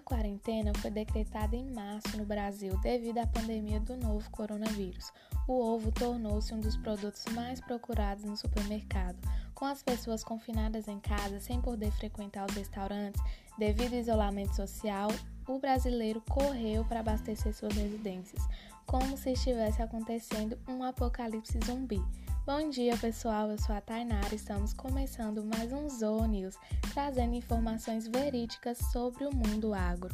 quarentena 0.00 0.72
foi 0.78 0.90
decretada 0.90 1.54
em 1.54 1.70
março 1.70 2.16
no 2.16 2.24
Brasil 2.24 2.78
devido 2.80 3.18
à 3.18 3.26
pandemia 3.26 3.80
do 3.80 3.96
novo 3.96 4.30
coronavírus. 4.30 5.12
O 5.46 5.52
ovo 5.52 5.90
tornou-se 5.90 6.54
um 6.54 6.60
dos 6.60 6.76
produtos 6.76 7.24
mais 7.32 7.60
procurados 7.60 8.24
no 8.24 8.36
supermercado. 8.36 9.18
Com 9.54 9.66
as 9.66 9.82
pessoas 9.82 10.24
confinadas 10.24 10.88
em 10.88 11.00
casa 11.00 11.40
sem 11.40 11.60
poder 11.60 11.90
frequentar 11.92 12.46
os 12.48 12.56
restaurantes 12.56 13.20
devido 13.58 13.94
ao 13.94 14.00
isolamento 14.00 14.54
social, 14.54 15.08
o 15.46 15.58
brasileiro 15.58 16.22
correu 16.22 16.84
para 16.84 17.00
abastecer 17.00 17.52
suas 17.52 17.74
residências, 17.74 18.42
como 18.86 19.16
se 19.16 19.32
estivesse 19.32 19.82
acontecendo 19.82 20.58
um 20.68 20.82
apocalipse 20.82 21.58
zumbi. 21.66 22.00
Bom 22.44 22.68
dia, 22.70 22.96
pessoal. 22.98 23.48
Eu 23.52 23.56
sou 23.56 23.72
a 23.72 23.80
Tainara. 23.80 24.34
Estamos 24.34 24.74
começando 24.74 25.44
mais 25.44 25.72
um 25.72 25.88
Zoo 25.88 26.18
trazendo 26.92 27.36
informações 27.36 28.08
verídicas 28.08 28.78
sobre 28.90 29.24
o 29.24 29.32
mundo 29.32 29.72
agro. 29.72 30.12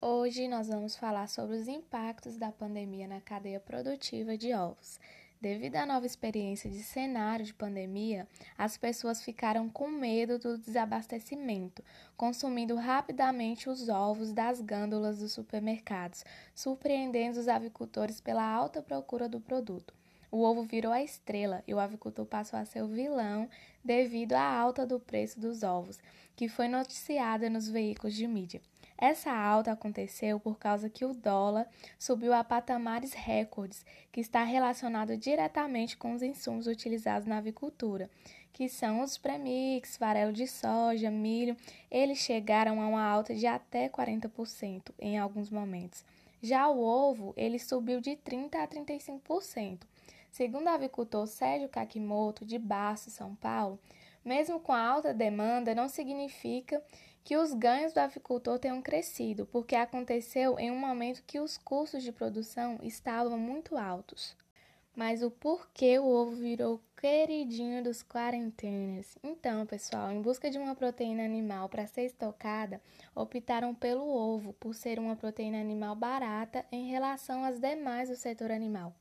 Hoje 0.00 0.48
nós 0.48 0.66
vamos 0.66 0.96
falar 0.96 1.28
sobre 1.28 1.56
os 1.56 1.68
impactos 1.68 2.36
da 2.36 2.50
pandemia 2.50 3.06
na 3.06 3.20
cadeia 3.20 3.60
produtiva 3.60 4.36
de 4.36 4.52
ovos. 4.52 4.98
Devido 5.40 5.76
à 5.76 5.86
nova 5.86 6.04
experiência 6.04 6.68
de 6.68 6.82
cenário 6.82 7.46
de 7.46 7.54
pandemia, 7.54 8.28
as 8.58 8.76
pessoas 8.76 9.22
ficaram 9.22 9.70
com 9.70 9.88
medo 9.88 10.38
do 10.38 10.58
desabastecimento, 10.58 11.82
consumindo 12.14 12.76
rapidamente 12.76 13.66
os 13.66 13.88
ovos 13.88 14.34
das 14.34 14.60
gândulas 14.60 15.20
dos 15.20 15.32
supermercados, 15.32 16.26
surpreendendo 16.54 17.40
os 17.40 17.48
avicultores 17.48 18.20
pela 18.20 18.44
alta 18.44 18.82
procura 18.82 19.30
do 19.30 19.40
produto. 19.40 19.94
O 20.30 20.42
ovo 20.42 20.62
virou 20.62 20.92
a 20.92 21.02
estrela 21.02 21.64
e 21.66 21.72
o 21.72 21.80
avicultor 21.80 22.26
passou 22.26 22.58
a 22.58 22.66
ser 22.66 22.82
o 22.82 22.88
vilão 22.88 23.48
devido 23.82 24.34
à 24.34 24.42
alta 24.42 24.84
do 24.84 25.00
preço 25.00 25.40
dos 25.40 25.62
ovos, 25.62 25.98
que 26.36 26.50
foi 26.50 26.68
noticiada 26.68 27.48
nos 27.48 27.66
veículos 27.66 28.14
de 28.14 28.28
mídia. 28.28 28.60
Essa 29.00 29.32
alta 29.32 29.72
aconteceu 29.72 30.38
por 30.38 30.58
causa 30.58 30.90
que 30.90 31.06
o 31.06 31.14
dólar 31.14 31.66
subiu 31.98 32.34
a 32.34 32.44
patamares 32.44 33.14
recordes, 33.14 33.82
que 34.12 34.20
está 34.20 34.44
relacionado 34.44 35.16
diretamente 35.16 35.96
com 35.96 36.12
os 36.12 36.22
insumos 36.22 36.66
utilizados 36.66 37.26
na 37.26 37.38
avicultura, 37.38 38.10
que 38.52 38.68
são 38.68 39.00
os 39.00 39.16
premix, 39.16 39.96
farelo 39.96 40.34
de 40.34 40.46
soja, 40.46 41.10
milho. 41.10 41.56
Eles 41.90 42.18
chegaram 42.18 42.82
a 42.82 42.86
uma 42.86 43.02
alta 43.02 43.34
de 43.34 43.46
até 43.46 43.88
40% 43.88 44.92
em 44.98 45.18
alguns 45.18 45.48
momentos. 45.48 46.04
Já 46.42 46.68
o 46.68 46.78
ovo, 46.78 47.32
ele 47.38 47.58
subiu 47.58 48.02
de 48.02 48.16
30 48.16 48.62
a 48.62 48.68
35%. 48.68 49.78
Segundo 50.30 50.66
o 50.66 50.70
avicultor 50.70 51.26
Sérgio 51.26 51.70
Kakimoto, 51.70 52.44
de 52.44 52.58
Baço, 52.58 53.10
São 53.10 53.34
Paulo, 53.34 53.78
mesmo 54.24 54.60
com 54.60 54.72
a 54.72 54.82
alta 54.82 55.14
demanda, 55.14 55.74
não 55.74 55.88
significa 55.88 56.82
que 57.22 57.36
os 57.36 57.52
ganhos 57.52 57.92
do 57.92 57.98
avicultor 57.98 58.58
tenham 58.58 58.80
crescido, 58.82 59.46
porque 59.46 59.74
aconteceu 59.76 60.58
em 60.58 60.70
um 60.70 60.78
momento 60.78 61.22
que 61.26 61.40
os 61.40 61.56
custos 61.56 62.02
de 62.02 62.12
produção 62.12 62.78
estavam 62.82 63.38
muito 63.38 63.76
altos. 63.76 64.36
Mas 64.94 65.22
o 65.22 65.30
porquê 65.30 65.98
o 65.98 66.04
ovo 66.04 66.32
virou 66.32 66.82
queridinho 67.00 67.82
dos 67.82 68.02
quarentenas? 68.02 69.16
Então, 69.22 69.64
pessoal, 69.64 70.10
em 70.10 70.20
busca 70.20 70.50
de 70.50 70.58
uma 70.58 70.74
proteína 70.74 71.24
animal 71.24 71.68
para 71.68 71.86
ser 71.86 72.02
estocada, 72.02 72.82
optaram 73.14 73.74
pelo 73.74 74.06
ovo, 74.06 74.52
por 74.54 74.74
ser 74.74 74.98
uma 74.98 75.14
proteína 75.14 75.60
animal 75.60 75.94
barata 75.94 76.66
em 76.72 76.90
relação 76.90 77.44
às 77.44 77.60
demais 77.60 78.08
do 78.08 78.16
setor 78.16 78.50
animal. 78.50 78.92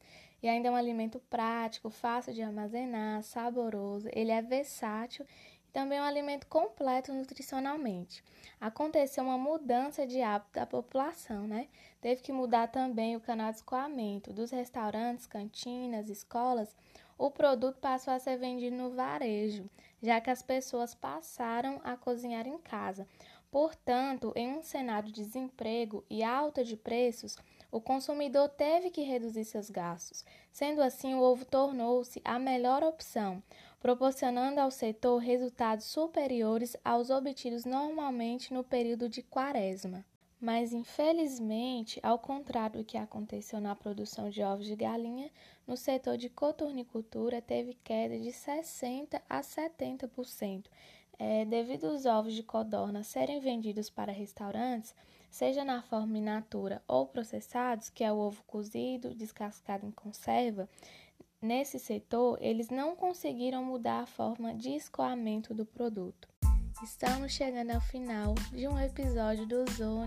E 0.42 0.48
ainda 0.48 0.70
é 0.70 0.72
um 0.72 0.76
alimento 0.76 1.20
prático, 1.30 1.90
fácil 1.90 2.34
de 2.34 2.42
armazenar, 2.42 3.23
saboroso, 3.23 4.08
ele 4.14 4.32
é 4.32 4.42
versátil 4.42 5.26
também 5.72 6.00
é 6.00 6.02
um 6.02 6.05
alimento 6.05 6.48
completo 6.48 7.14
nutricionalmente. 7.14 8.23
Aconteceu 8.60 9.23
uma 9.23 9.38
mudança 9.38 10.05
de 10.05 10.22
hábito 10.22 10.54
da 10.54 10.66
população, 10.66 11.48
né? 11.48 11.67
Teve 12.02 12.22
que 12.22 12.32
mudar 12.32 12.67
também 12.67 13.16
o 13.16 13.22
canal 13.22 13.52
de 13.52 13.58
escoamento 13.58 14.33
dos 14.33 14.52
restaurantes, 14.52 15.27
cantinas, 15.27 16.10
escolas. 16.10 16.76
O 17.17 17.30
produto 17.30 17.77
passou 17.80 18.14
a 18.14 18.20
ser 18.20 18.38
vendido 18.38 18.76
no 18.76 18.95
varejo, 18.95 19.70
já 20.02 20.20
que 20.20 20.32
as 20.32 20.42
pessoas 20.42 20.95
passaram 20.95 21.80
a 21.83 21.95
cozinhar 21.95 22.48
em 22.48 22.58
casa. 22.58 23.08
Portanto, 23.52 24.32
em 24.36 24.48
um 24.48 24.64
cenário 24.64 25.11
de 25.11 25.23
desemprego 25.23 26.04
e 26.10 26.23
alta 26.23 26.64
de 26.64 26.77
preços, 26.77 27.36
o 27.72 27.80
consumidor 27.80 28.50
teve 28.50 28.90
que 28.90 29.02
reduzir 29.02 29.46
seus 29.46 29.70
gastos. 29.70 30.26
Sendo 30.52 30.82
assim, 30.82 31.14
o 31.14 31.22
ovo 31.22 31.46
tornou-se 31.46 32.22
a 32.26 32.40
melhor 32.40 32.84
opção, 32.84 33.44
proporcionando 33.80 34.60
ao 34.60 34.72
setor 34.72 35.18
resultados 35.18 35.86
superiores 35.86 36.76
aos 36.84 37.10
obtidos 37.10 37.66
normalmente 37.66 38.54
no 38.54 38.64
período 38.64 39.08
de 39.08 39.22
quaresma. 39.22 40.06
Mas, 40.42 40.72
infelizmente, 40.72 42.00
ao 42.02 42.18
contrário 42.18 42.80
do 42.80 42.86
que 42.86 42.98
aconteceu 42.98 43.60
na 43.60 43.76
produção 43.76 44.30
de 44.30 44.42
ovos 44.42 44.66
de 44.66 44.76
galinha, 44.76 45.30
no 45.68 45.76
setor 45.76 46.18
de 46.18 46.30
coturnicultura 46.30 47.42
teve 47.42 47.74
queda 47.84 48.18
de 48.18 48.30
60% 48.30 49.22
a 49.30 49.42
70%, 49.42 50.66
é, 51.20 51.44
devido 51.44 51.88
aos 51.88 52.06
ovos 52.06 52.34
de 52.34 52.42
codorna 52.42 53.04
serem 53.04 53.42
vendidos 53.42 53.90
para 53.90 54.14
restaurantes, 54.14 54.96
seja 55.30 55.64
na 55.64 55.82
forma 55.82 56.17
in 56.17 56.22
natura 56.22 56.82
ou 56.88 57.06
processados, 57.06 57.90
que 57.90 58.04
é 58.04 58.12
o 58.12 58.17
ovo 58.17 58.44
cozido, 58.45 59.14
descascado 59.14 59.86
em 59.86 59.92
conserva, 59.92 60.67
nesse 61.42 61.80
setor 61.80 62.38
eles 62.42 62.70
não 62.70 62.95
conseguiram 62.95 63.64
mudar 63.64 64.02
a 64.02 64.08
forma 64.08 64.54
de 64.54 64.70
escoamento 64.70 65.54
do 65.54 65.66
produto. 65.66 66.28
Estamos 66.84 67.34
chegando 67.34 67.72
ao 67.72 67.82
final 67.82 68.36
de 68.54 68.66
um 68.68 68.80
episódio 68.80 69.45
do 69.45 69.70
Zoo. 69.72 70.00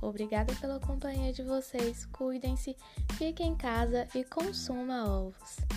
Obrigada 0.00 0.54
pela 0.60 0.78
companhia 0.78 1.32
de 1.32 1.42
vocês. 1.42 2.06
Cuidem-se, 2.06 2.76
fiquem 3.18 3.48
em 3.48 3.56
casa 3.56 4.06
e 4.14 4.22
consuma 4.22 5.10
ovos. 5.10 5.69